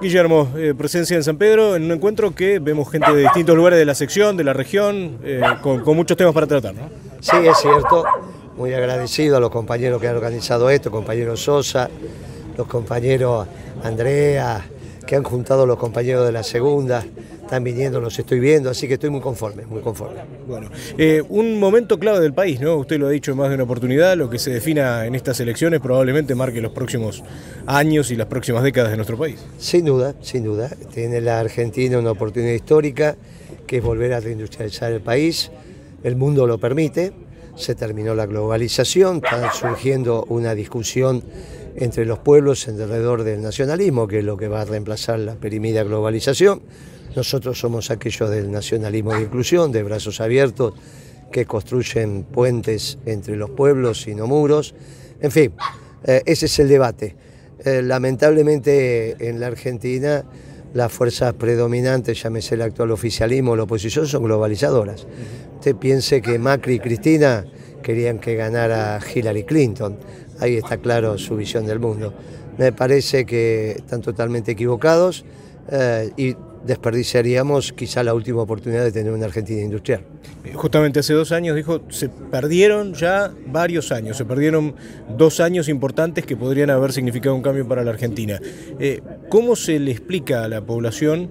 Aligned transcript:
Guillermo, 0.00 0.48
eh, 0.56 0.74
presencia 0.76 1.16
en 1.16 1.24
San 1.24 1.36
Pedro 1.36 1.74
en 1.74 1.84
un 1.84 1.92
encuentro 1.92 2.34
que 2.34 2.58
vemos 2.60 2.90
gente 2.90 3.12
de 3.12 3.22
distintos 3.22 3.56
lugares 3.56 3.78
de 3.78 3.84
la 3.84 3.94
sección, 3.94 4.36
de 4.36 4.44
la 4.44 4.52
región, 4.52 5.18
eh, 5.24 5.42
con, 5.60 5.82
muchos 5.96 6.16
temas 6.16 6.32
para 6.32 6.46
tratar, 6.46 6.74
¿no? 6.74 6.88
Sí, 7.20 7.36
es 7.44 7.58
cierto. 7.58 8.04
Muy 8.56 8.74
agradecido 8.74 9.36
a 9.36 9.40
los 9.40 9.50
compañeros 9.50 10.00
que 10.00 10.08
han 10.08 10.16
organizado 10.16 10.70
esto, 10.70 10.90
compañeros 10.90 11.40
Sosa, 11.42 11.88
los 12.56 12.66
compañeros 12.66 13.46
Andrea, 13.82 14.64
que 15.06 15.16
han 15.16 15.22
juntado 15.22 15.66
los 15.66 15.78
compañeros 15.78 16.26
de 16.26 16.32
la 16.32 16.42
segunda, 16.42 17.04
están 17.48 17.64
viniendo, 17.64 17.98
los 17.98 18.18
estoy 18.18 18.40
viendo, 18.40 18.68
así 18.68 18.86
que 18.86 18.94
estoy 18.94 19.08
muy 19.08 19.22
conforme, 19.22 19.64
muy 19.64 19.80
conforme. 19.80 20.20
Bueno, 20.46 20.68
eh, 20.98 21.22
un 21.30 21.58
momento 21.58 21.98
clave 21.98 22.20
del 22.20 22.34
país, 22.34 22.60
¿no? 22.60 22.76
Usted 22.76 22.98
lo 22.98 23.06
ha 23.06 23.10
dicho 23.10 23.30
en 23.30 23.38
más 23.38 23.48
de 23.48 23.54
una 23.54 23.64
oportunidad, 23.64 24.18
lo 24.18 24.28
que 24.28 24.38
se 24.38 24.50
defina 24.50 25.06
en 25.06 25.14
estas 25.14 25.40
elecciones 25.40 25.80
probablemente 25.80 26.34
marque 26.34 26.60
los 26.60 26.72
próximos 26.72 27.24
años 27.64 28.10
y 28.10 28.16
las 28.16 28.26
próximas 28.26 28.62
décadas 28.62 28.90
de 28.90 28.96
nuestro 28.96 29.16
país. 29.16 29.38
Sin 29.56 29.86
duda, 29.86 30.14
sin 30.20 30.44
duda. 30.44 30.68
Tiene 30.92 31.22
la 31.22 31.40
Argentina 31.40 31.98
una 31.98 32.10
oportunidad 32.10 32.52
histórica, 32.52 33.16
que 33.66 33.78
es 33.78 33.82
volver 33.82 34.12
a 34.12 34.20
reindustrializar 34.20 34.92
el 34.92 35.00
país. 35.00 35.50
El 36.02 36.16
mundo 36.16 36.46
lo 36.46 36.58
permite, 36.58 37.14
se 37.56 37.74
terminó 37.74 38.14
la 38.14 38.26
globalización, 38.26 39.22
está 39.24 39.50
surgiendo 39.52 40.26
una 40.28 40.54
discusión 40.54 41.22
entre 41.76 42.04
los 42.04 42.18
pueblos 42.18 42.68
alrededor 42.68 43.24
del 43.24 43.40
nacionalismo, 43.40 44.06
que 44.06 44.18
es 44.18 44.24
lo 44.24 44.36
que 44.36 44.48
va 44.48 44.60
a 44.60 44.64
reemplazar 44.66 45.18
la 45.20 45.36
perimida 45.36 45.82
globalización. 45.82 46.60
Nosotros 47.16 47.58
somos 47.58 47.90
aquellos 47.90 48.30
del 48.30 48.50
nacionalismo 48.50 49.14
de 49.14 49.22
inclusión, 49.22 49.72
de 49.72 49.82
brazos 49.82 50.20
abiertos, 50.20 50.74
que 51.30 51.44
construyen 51.44 52.24
puentes 52.24 52.98
entre 53.06 53.36
los 53.36 53.50
pueblos 53.50 54.06
y 54.08 54.14
no 54.14 54.26
muros. 54.26 54.74
En 55.20 55.30
fin, 55.30 55.52
eh, 56.04 56.22
ese 56.24 56.46
es 56.46 56.58
el 56.58 56.68
debate. 56.68 57.16
Eh, 57.64 57.82
lamentablemente 57.82 59.28
en 59.28 59.40
la 59.40 59.48
Argentina 59.48 60.24
las 60.74 60.92
fuerzas 60.92 61.32
predominantes, 61.34 62.22
llámese 62.22 62.54
el 62.54 62.62
actual 62.62 62.90
oficialismo 62.90 63.52
o 63.52 63.56
la 63.56 63.62
oposición, 63.62 64.06
son 64.06 64.24
globalizadoras. 64.24 65.06
Usted 65.54 65.76
piense 65.76 66.20
que 66.20 66.38
Macri 66.38 66.74
y 66.74 66.78
Cristina 66.78 67.44
querían 67.82 68.18
que 68.18 68.36
ganara 68.36 69.00
Hillary 69.00 69.44
Clinton. 69.44 69.96
Ahí 70.40 70.56
está 70.56 70.76
claro 70.76 71.16
su 71.16 71.36
visión 71.36 71.66
del 71.66 71.78
mundo. 71.78 72.12
Me 72.58 72.72
parece 72.72 73.24
que 73.24 73.72
están 73.72 74.02
totalmente 74.02 74.52
equivocados 74.52 75.24
eh, 75.70 76.10
y 76.16 76.36
desperdiciaríamos 76.64 77.72
quizá 77.72 78.02
la 78.02 78.14
última 78.14 78.42
oportunidad 78.42 78.84
de 78.84 78.92
tener 78.92 79.12
una 79.12 79.26
Argentina 79.26 79.62
industrial. 79.62 80.02
Eh, 80.44 80.52
justamente 80.54 81.00
hace 81.00 81.14
dos 81.14 81.32
años 81.32 81.56
dijo, 81.56 81.80
se 81.88 82.08
perdieron 82.08 82.94
ya 82.94 83.32
varios 83.46 83.92
años, 83.92 84.16
se 84.16 84.24
perdieron 84.24 84.74
dos 85.16 85.40
años 85.40 85.68
importantes 85.68 86.24
que 86.24 86.36
podrían 86.36 86.70
haber 86.70 86.92
significado 86.92 87.34
un 87.34 87.42
cambio 87.42 87.66
para 87.66 87.84
la 87.84 87.90
Argentina. 87.90 88.40
Eh, 88.78 89.00
¿Cómo 89.28 89.56
se 89.56 89.78
le 89.78 89.90
explica 89.90 90.44
a 90.44 90.48
la 90.48 90.60
población 90.60 91.30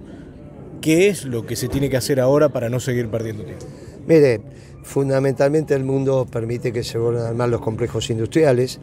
qué 0.80 1.08
es 1.08 1.24
lo 1.24 1.46
que 1.46 1.56
se 1.56 1.68
tiene 1.68 1.90
que 1.90 1.96
hacer 1.96 2.20
ahora 2.20 2.48
para 2.48 2.68
no 2.68 2.80
seguir 2.80 3.08
perdiendo 3.08 3.44
tiempo? 3.44 3.66
Mire, 4.06 4.40
fundamentalmente 4.82 5.74
el 5.74 5.84
mundo 5.84 6.26
permite 6.30 6.72
que 6.72 6.82
se 6.82 6.98
vuelvan 6.98 7.24
a 7.24 7.28
armar 7.28 7.48
los 7.48 7.60
complejos 7.60 8.08
industriales. 8.10 8.80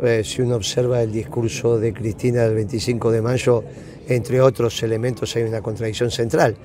Eh, 0.00 0.22
si 0.24 0.42
uno 0.42 0.56
observa 0.56 1.02
el 1.02 1.10
discurso 1.10 1.78
de 1.78 1.92
Cristina 1.92 2.44
del 2.44 2.54
25 2.54 3.10
de 3.10 3.20
mayo, 3.20 3.64
entre 4.08 4.40
otros 4.40 4.80
elementos 4.82 5.34
hay 5.34 5.42
una 5.42 5.60
contradicción 5.60 6.10
central. 6.10 6.56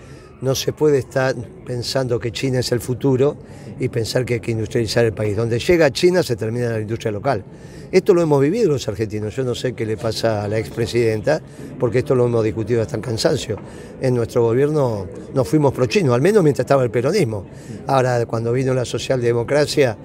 No 0.41 0.53
se 0.55 0.73
puede 0.73 0.99
estar 0.99 1.35
pensando 1.65 2.19
que 2.19 2.31
China 2.31 2.59
es 2.59 2.71
el 2.71 2.79
futuro 2.79 3.37
y 3.79 3.89
pensar 3.89 4.25
que 4.25 4.35
hay 4.35 4.39
que 4.39 4.51
industrializar 4.51 5.05
el 5.05 5.13
país. 5.13 5.35
Donde 5.35 5.57
llega 5.57 5.89
China 5.91 6.21
se 6.21 6.35
termina 6.35 6.69
la 6.69 6.79
industria 6.79 7.11
local. 7.11 7.43
Esto 7.91 8.13
lo 8.13 8.21
hemos 8.21 8.41
vivido 8.41 8.71
los 8.71 8.87
argentinos. 8.87 9.35
Yo 9.35 9.43
no 9.43 9.55
sé 9.55 9.73
qué 9.73 9.85
le 9.85 9.97
pasa 9.97 10.43
a 10.43 10.47
la 10.47 10.57
expresidenta, 10.59 11.41
porque 11.79 11.99
esto 11.99 12.13
lo 12.15 12.25
hemos 12.25 12.43
discutido 12.43 12.81
hasta 12.81 12.97
el 12.97 13.01
cansancio. 13.01 13.57
En 14.01 14.15
nuestro 14.15 14.43
gobierno 14.43 15.07
no 15.33 15.43
fuimos 15.43 15.73
pro 15.73 15.85
chino, 15.85 16.13
al 16.13 16.21
menos 16.21 16.43
mientras 16.43 16.65
estaba 16.65 16.83
el 16.83 16.91
peronismo. 16.91 17.45
Ahora, 17.87 18.25
cuando 18.25 18.51
vino 18.51 18.73
la 18.73 18.83
socialdemocracia, 18.83 19.97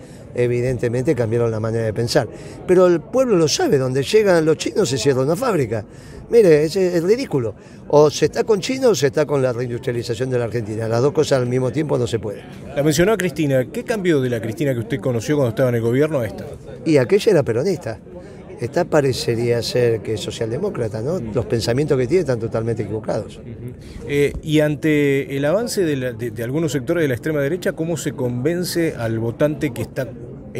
evidentemente 0.42 1.14
cambiaron 1.14 1.50
la 1.50 1.60
manera 1.60 1.84
de 1.84 1.92
pensar. 1.92 2.28
Pero 2.66 2.86
el 2.86 3.00
pueblo 3.00 3.36
lo 3.36 3.48
sabe, 3.48 3.78
donde 3.78 4.02
llegan 4.02 4.44
los 4.44 4.56
chinos 4.56 4.88
se 4.88 4.98
cierra 4.98 5.22
una 5.22 5.36
fábrica. 5.36 5.84
Mire, 6.30 6.64
es, 6.64 7.02
ridículo. 7.02 7.54
O 7.88 8.10
se 8.10 8.26
está 8.26 8.44
con 8.44 8.60
China 8.60 8.88
o 8.88 8.94
se 8.94 9.06
está 9.06 9.24
con 9.24 9.42
la 9.42 9.52
reindustrialización 9.52 10.28
de 10.30 10.38
la 10.38 10.44
Argentina. 10.44 10.86
Las 10.86 11.00
dos 11.00 11.12
cosas 11.12 11.40
al 11.40 11.46
mismo 11.46 11.70
tiempo 11.72 11.96
no 11.96 12.06
se 12.06 12.18
puede. 12.18 12.42
La 12.76 12.82
mencionó 12.82 13.12
a 13.12 13.16
Cristina. 13.16 13.66
¿Qué 13.72 13.82
cambió 13.84 14.20
de 14.20 14.28
la 14.28 14.40
Cristina 14.40 14.74
que 14.74 14.80
usted 14.80 15.00
conoció 15.00 15.36
cuando 15.36 15.50
estaba 15.50 15.70
en 15.70 15.76
el 15.76 15.82
gobierno 15.82 16.20
a 16.20 16.26
esta? 16.26 16.44
Y 16.84 16.98
aquella 16.98 17.32
era 17.32 17.42
peronista. 17.42 17.98
Esta 18.60 18.84
parecería 18.84 19.62
ser 19.62 20.00
que 20.00 20.14
es 20.14 20.20
socialdemócrata, 20.20 21.00
¿no? 21.00 21.20
Los 21.20 21.46
pensamientos 21.46 21.96
que 21.96 22.08
tiene 22.08 22.20
están 22.20 22.40
totalmente 22.40 22.82
equivocados. 22.82 23.40
Eh, 24.08 24.32
y 24.42 24.60
ante 24.60 25.36
el 25.36 25.44
avance 25.44 25.84
de, 25.84 26.42
algunos 26.42 26.72
sectores 26.72 27.02
de 27.02 27.08
la 27.08 27.14
extrema 27.14 27.40
derecha, 27.40 27.72
¿cómo 27.72 27.96
se 27.96 28.12
convence 28.12 28.94
al 28.98 29.20
votante 29.20 29.70
que 29.72 29.82
está 29.82 30.08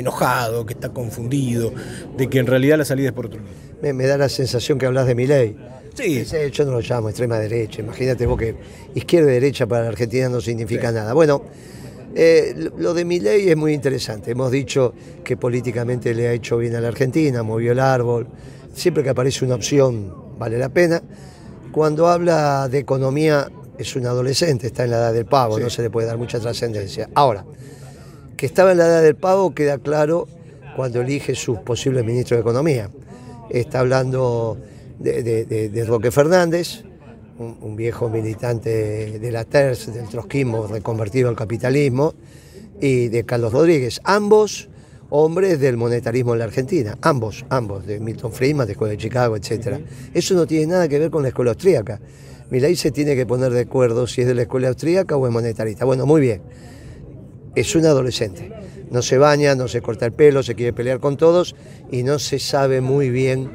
enojado, 0.01 0.67
que 0.67 0.75
está 0.75 0.91
confundido, 0.91 1.73
de 2.17 2.29
que 2.29 2.39
en 2.39 2.47
realidad 2.47 2.79
la 2.79 2.85
salida 2.85 3.09
es 3.09 3.15
por 3.15 3.27
otro 3.27 3.41
lado? 3.41 3.95
Me, 3.95 4.07
da 4.07 4.19
la 4.19 4.29
sensación 4.29 4.79
que 4.79 4.87
hablas 4.87 5.07
de 5.07 5.15
mi 5.15 5.27
ley. 5.27 5.57
Sí. 5.95 6.25
Yo 6.53 6.65
no 6.65 6.73
lo 6.73 6.81
llamo 6.81 7.09
extrema 7.09 7.39
derecha. 7.39 7.81
Imagínate 7.81 8.27
vos 8.27 8.39
que 8.39 8.55
izquierda 8.95 9.31
y 9.31 9.35
derecha 9.35 9.67
para 9.67 9.83
la 9.83 9.89
Argentina 9.89 10.29
no 10.29 10.41
significa 10.41 10.93
nada. 10.93 11.13
Bueno, 11.13 11.43
eh, 12.15 12.71
lo 12.77 12.95
de 12.95 13.05
mi 13.05 13.21
ley 13.21 13.49
es 13.49 13.57
muy 13.57 13.73
interesante. 13.73 14.33
Hemos 14.33 14.51
dicho 14.51 14.95
que 15.25 15.37
políticamente 15.37 16.15
le 16.15 16.29
ha 16.29 16.33
hecho 16.33 16.59
bien 16.59 16.75
a 16.77 16.81
la 16.81 16.89
Argentina, 16.89 17.43
movió 17.43 17.73
el 17.73 17.81
árbol. 17.81 18.29
Siempre 18.75 19.03
que 19.03 19.11
aparece 19.11 19.45
una 19.45 19.57
opción 19.57 20.13
vale 20.39 20.59
la 20.59 20.69
pena. 20.69 21.03
Cuando 21.73 22.09
habla 22.09 22.69
de 22.69 22.79
economía 22.79 23.51
es 23.79 23.95
un 23.95 24.07
adolescente, 24.07 24.69
está 24.69 24.85
en 24.85 24.91
la 24.91 24.97
edad 24.99 25.13
del 25.13 25.27
pavo, 25.27 25.59
no 25.61 25.71
se 25.71 25.83
le 25.83 25.91
puede 25.91 26.07
dar 26.07 26.19
mucha 26.19 26.41
trascendencia. 26.41 27.09
Ahora, 27.15 27.45
que 28.39 28.47
estaba 28.47 28.73
en 28.73 28.79
la 28.79 28.87
edad 28.87 29.03
del 29.03 29.17
pavo 29.17 29.53
queda 29.53 29.77
claro 29.79 30.29
cuando 30.77 31.03
elige 31.03 31.35
sus 31.35 31.59
posibles 31.59 32.05
ministros 32.05 32.39
de 32.39 32.43
Economía. 32.43 32.89
Está 33.51 33.81
hablando 33.81 34.57
de 35.01 35.85
Roque 35.87 36.11
Fernández, 36.11 36.85
un, 37.39 37.77
viejo 37.77 38.09
militante 38.09 39.19
de 39.19 39.33
la 39.33 39.45
TERS, 39.45 39.93
del 39.93 40.09
trotskismo 40.09 40.67
reconvertido 40.67 41.29
al 41.29 41.37
capitalismo, 41.37 42.15
y 42.81 43.09
de 43.09 43.25
Carlos 43.25 43.53
Rodríguez, 43.53 44.01
ambos 44.05 44.69
hombres 45.11 45.59
del 45.59 45.77
monetarismo 45.77 46.35
en 46.35 46.39
la 46.39 46.45
Argentina, 46.45 46.97
ambos, 47.03 47.45
ambos, 47.49 47.87
de 47.87 47.99
Milton 47.99 48.33
Friedman, 48.33 48.67
de 48.67 48.73
Escuela 48.73 48.93
de 48.93 48.99
Chicago, 48.99 49.37
etc. 49.37 49.81
Eso 50.15 50.35
no 50.35 50.47
tiene 50.47 50.67
nada 50.67 50.89
que 50.89 50.99
ver 50.99 51.11
con 51.11 51.23
la 51.23 51.29
escuela 51.29 51.53
austríaca. 51.53 52.01
ley 52.51 52.77
se 52.77 52.93
tiene 52.93 53.17
que 53.17 53.27
poner 53.27 53.53
de 53.53 53.63
acuerdo 53.63 54.07
si 54.07 54.21
es 54.21 54.27
de 54.29 54.35
la 54.35 54.43
escuela 54.43 54.69
austríaca 54.69 55.17
o 55.17 55.27
es 55.27 55.33
monetarista. 55.33 55.85
Bueno, 55.85 56.07
muy 56.07 56.21
bien. 56.21 56.43
Es 57.59 57.75
un 57.75 57.85
adolescente. 57.87 58.53
No 58.93 59.03
se 59.03 59.19
baña, 59.19 59.57
no 59.57 59.67
se 59.67 59.83
corta 59.83 60.07
el 60.07 60.13
pelo, 60.13 60.45
se 60.45 60.55
quiere 60.55 60.73
pelear 60.73 61.01
con 61.01 61.17
todos 61.17 61.57
y 61.91 62.05
no 62.05 62.21
se 62.21 62.39
sabe 62.39 62.81
muy 62.81 63.11
bien 63.11 63.51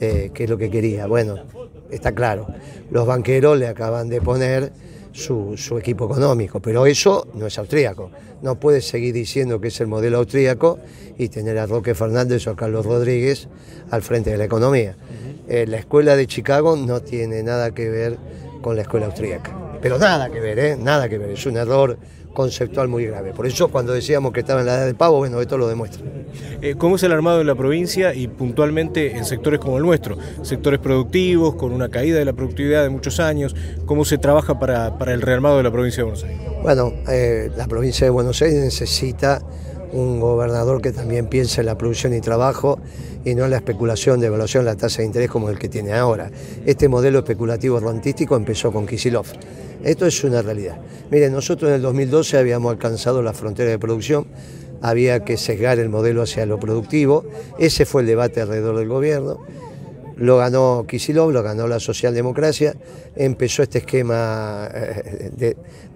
eh, 0.00 0.30
qué 0.32 0.44
es 0.44 0.50
lo 0.50 0.56
que 0.58 0.70
quería. 0.70 1.08
Bueno, 1.08 1.42
está 1.90 2.14
claro. 2.14 2.46
Los 2.92 3.04
banqueros 3.04 3.58
le 3.58 3.66
acaban 3.66 4.08
de 4.08 4.20
poner 4.20 4.70
su, 5.10 5.56
equipo 5.76 6.04
económico, 6.04 6.60
pero 6.60 6.86
eso 6.86 7.26
no 7.34 7.48
es 7.48 7.58
austríaco. 7.58 8.12
No 8.42 8.60
puede 8.60 8.80
seguir 8.80 9.12
diciendo 9.12 9.60
que 9.60 9.68
es 9.68 9.80
el 9.80 9.88
modelo 9.88 10.18
austríaco 10.18 10.78
y 11.18 11.28
tener 11.28 11.58
a 11.58 11.66
Roque 11.66 11.96
Fernández 11.96 12.46
o 12.46 12.52
a 12.52 12.56
Carlos 12.56 12.86
Rodríguez 12.86 13.48
al 13.90 14.02
frente 14.02 14.30
de 14.30 14.38
la 14.38 14.44
economía. 14.44 14.94
Eh, 15.48 15.66
la 15.66 15.78
escuela 15.78 16.14
de 16.14 16.28
Chicago 16.28 16.76
no 16.76 17.00
tiene 17.00 17.42
nada 17.42 17.72
que 17.72 17.90
ver 17.90 18.18
con 18.62 18.76
la 18.76 18.82
escuela 18.82 19.06
austríaca. 19.06 19.67
Pero 19.80 19.98
nada 19.98 20.30
que 20.30 20.40
ver, 20.40 20.58
¿eh? 20.58 20.76
Nada 20.76 21.08
que 21.08 21.18
ver. 21.18 21.30
Es 21.30 21.46
un 21.46 21.56
error 21.56 21.98
conceptual 22.32 22.86
muy 22.86 23.04
grave. 23.04 23.32
Por 23.32 23.46
eso 23.46 23.68
cuando 23.68 23.92
decíamos 23.92 24.32
que 24.32 24.40
estaba 24.40 24.60
en 24.60 24.66
la 24.66 24.76
edad 24.76 24.86
del 24.86 24.94
pavo, 24.94 25.18
bueno, 25.18 25.40
esto 25.40 25.58
lo 25.58 25.66
demuestra. 25.66 26.04
Eh, 26.62 26.76
¿Cómo 26.78 26.96
es 26.96 27.02
el 27.02 27.10
armado 27.10 27.40
en 27.40 27.46
la 27.46 27.56
provincia 27.56 28.14
y 28.14 28.28
puntualmente 28.28 29.16
en 29.16 29.24
sectores 29.24 29.58
como 29.58 29.76
el 29.78 29.82
nuestro? 29.82 30.16
Sectores 30.42 30.78
productivos, 30.78 31.56
con 31.56 31.72
una 31.72 31.88
caída 31.88 32.18
de 32.18 32.24
la 32.24 32.32
productividad 32.32 32.84
de 32.84 32.90
muchos 32.90 33.18
años. 33.18 33.56
¿Cómo 33.86 34.04
se 34.04 34.18
trabaja 34.18 34.58
para, 34.58 34.94
el 35.12 35.20
rearmado 35.20 35.56
de 35.56 35.64
la 35.64 35.72
provincia 35.72 36.04
de 36.04 36.10
Buenos 36.10 36.24
Aires? 36.24 36.40
Bueno, 36.62 36.92
eh, 37.08 37.50
la 37.56 37.66
provincia 37.66 38.04
de 38.06 38.10
Buenos 38.10 38.40
Aires 38.40 38.62
necesita 38.62 39.40
un 39.92 40.20
gobernador 40.20 40.80
que 40.82 40.92
también 40.92 41.26
piense 41.26 41.60
en 41.60 41.66
la 41.66 41.78
producción 41.78 42.14
y 42.14 42.20
trabajo 42.20 42.78
y 43.24 43.34
no 43.34 43.44
en 43.44 43.50
la 43.50 43.56
especulación 43.56 44.20
de 44.20 44.26
evaluación 44.26 44.64
de 44.64 44.70
la 44.70 44.76
tasa 44.76 44.98
de 44.98 45.06
interés 45.06 45.30
como 45.30 45.50
el 45.50 45.58
que 45.58 45.68
tiene 45.68 45.92
ahora. 45.92 46.30
Este 46.66 46.88
modelo 46.88 47.20
especulativo 47.20 47.80
rentístico 47.80 48.36
empezó 48.36 48.72
con 48.72 48.86
Kisilov. 48.86 49.26
Esto 49.84 50.06
es 50.06 50.24
una 50.24 50.42
realidad. 50.42 50.78
Miren, 51.10 51.32
nosotros 51.32 51.68
en 51.68 51.76
el 51.76 51.82
2012 51.82 52.36
habíamos 52.36 52.72
alcanzado 52.72 53.22
la 53.22 53.32
frontera 53.32 53.70
de 53.70 53.78
producción, 53.78 54.26
había 54.82 55.24
que 55.24 55.36
sesgar 55.36 55.78
el 55.78 55.88
modelo 55.88 56.22
hacia 56.22 56.46
lo 56.46 56.58
productivo, 56.58 57.24
ese 57.58 57.84
fue 57.84 58.02
el 58.02 58.08
debate 58.08 58.40
alrededor 58.40 58.76
del 58.76 58.88
gobierno, 58.88 59.38
lo 60.18 60.36
ganó 60.36 60.84
Kisilov, 60.86 61.30
lo 61.32 61.42
ganó 61.42 61.66
la 61.66 61.80
socialdemocracia, 61.80 62.74
empezó 63.16 63.62
este 63.62 63.78
esquema 63.78 64.68
eh, 64.72 65.54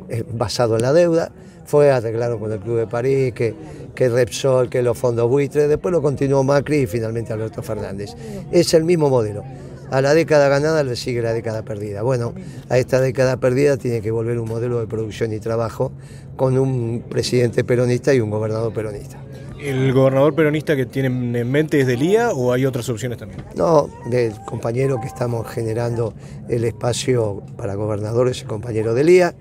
eh, 0.08 0.24
basado 0.32 0.76
en 0.76 0.82
la 0.82 0.92
deuda, 0.92 1.32
fue 1.64 1.90
arreglado 1.90 2.38
con 2.38 2.52
el 2.52 2.60
Club 2.60 2.78
de 2.78 2.86
París, 2.86 3.32
que, 3.34 3.54
que 3.94 4.08
Repsol, 4.08 4.68
que 4.68 4.82
los 4.82 4.96
fondos 4.96 5.28
buitres, 5.28 5.68
después 5.68 5.92
lo 5.92 6.02
continuó 6.02 6.42
Macri 6.42 6.82
y 6.82 6.86
finalmente 6.86 7.32
Alberto 7.32 7.62
Fernández. 7.62 8.14
Es 8.50 8.74
el 8.74 8.84
mismo 8.84 9.08
modelo. 9.08 9.44
A 9.92 10.00
la 10.00 10.14
década 10.14 10.48
ganada 10.48 10.82
le 10.82 10.96
sigue 10.96 11.20
la 11.20 11.34
década 11.34 11.62
perdida. 11.62 12.00
Bueno, 12.00 12.34
a 12.70 12.78
esta 12.78 12.98
década 12.98 13.36
perdida 13.36 13.76
tiene 13.76 14.00
que 14.00 14.10
volver 14.10 14.38
un 14.38 14.48
modelo 14.48 14.80
de 14.80 14.86
producción 14.86 15.34
y 15.34 15.38
trabajo 15.38 15.92
con 16.36 16.56
un 16.56 17.04
presidente 17.10 17.62
peronista 17.62 18.14
y 18.14 18.20
un 18.20 18.30
gobernador 18.30 18.72
peronista. 18.72 19.22
¿El 19.60 19.92
gobernador 19.92 20.34
peronista 20.34 20.74
que 20.74 20.86
tienen 20.86 21.36
en 21.36 21.50
mente 21.50 21.78
es 21.78 21.86
de 21.86 21.98
Lía 21.98 22.30
o 22.30 22.52
hay 22.52 22.64
otras 22.64 22.88
opciones 22.88 23.18
también? 23.18 23.44
No, 23.54 23.90
del 24.06 24.32
compañero 24.46 24.98
que 24.98 25.06
estamos 25.06 25.46
generando 25.46 26.14
el 26.48 26.64
espacio 26.64 27.42
para 27.58 27.74
gobernadores, 27.74 28.40
el 28.40 28.48
compañero 28.48 28.94
de 28.94 29.04
Lía. 29.04 29.34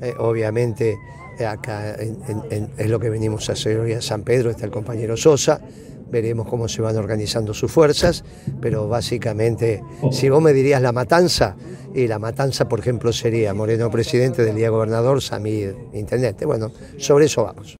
Eh, 0.00 0.14
obviamente 0.18 0.96
acá 1.44 1.96
es 1.96 2.88
lo 2.88 3.00
que 3.00 3.10
venimos 3.10 3.50
a 3.50 3.54
hacer 3.54 3.80
hoy 3.80 3.92
a 3.92 4.00
San 4.00 4.22
Pedro, 4.22 4.50
está 4.50 4.64
el 4.64 4.70
compañero 4.70 5.16
Sosa. 5.16 5.60
Veremos 6.10 6.48
cómo 6.48 6.68
se 6.68 6.82
van 6.82 6.96
organizando 6.96 7.52
sus 7.54 7.70
fuerzas, 7.70 8.24
pero 8.60 8.88
básicamente, 8.88 9.82
si 10.12 10.28
vos 10.28 10.42
me 10.42 10.52
dirías 10.52 10.80
la 10.80 10.92
matanza, 10.92 11.56
y 11.96 12.06
la 12.08 12.18
matanza, 12.18 12.68
por 12.68 12.78
ejemplo, 12.78 13.10
sería 13.12 13.54
Moreno 13.54 13.90
presidente, 13.90 14.44
del 14.44 14.56
día 14.56 14.68
gobernador, 14.68 15.22
Samir 15.22 15.74
intendente. 15.94 16.44
Bueno, 16.44 16.70
sobre 16.98 17.24
eso 17.24 17.44
vamos. 17.44 17.76